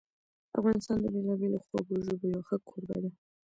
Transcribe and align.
افغانستان 0.59 0.97
د 1.01 1.05
بېلابېلو 1.13 1.57
خوږو 1.65 1.95
ژبو 2.05 2.25
یو 2.33 2.45
ښه 2.47 2.55
کوربه 2.67 2.97
ده. 3.03 3.11